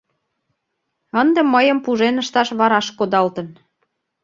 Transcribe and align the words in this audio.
Ынде 1.21 1.41
мыйым 1.53 1.77
пужен 1.85 2.15
ышташ 2.23 2.49
вараш 2.59 2.87
кодалтын. 2.97 3.47